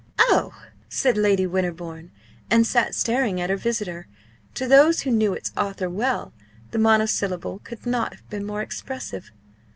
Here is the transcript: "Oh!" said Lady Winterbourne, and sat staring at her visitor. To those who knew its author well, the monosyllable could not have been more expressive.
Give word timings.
"Oh!" 0.17 0.55
said 0.89 1.15
Lady 1.15 1.45
Winterbourne, 1.45 2.09
and 2.49 2.65
sat 2.65 2.95
staring 2.95 3.39
at 3.39 3.51
her 3.51 3.55
visitor. 3.55 4.07
To 4.55 4.67
those 4.67 5.01
who 5.01 5.11
knew 5.11 5.35
its 5.35 5.51
author 5.55 5.91
well, 5.91 6.33
the 6.71 6.79
monosyllable 6.79 7.59
could 7.59 7.85
not 7.85 8.15
have 8.15 8.27
been 8.27 8.43
more 8.43 8.63
expressive. 8.63 9.29